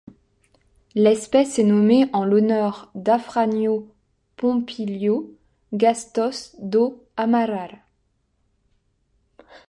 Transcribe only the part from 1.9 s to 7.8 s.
en l'honneur d'Afrânio Pompílio Gastos do Amaral.